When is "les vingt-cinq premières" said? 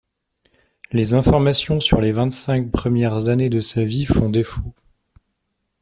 2.01-3.27